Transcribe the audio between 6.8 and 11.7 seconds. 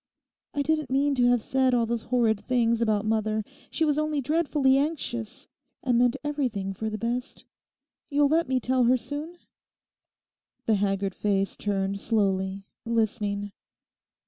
the best. You'll let me tell her soon?' The haggard face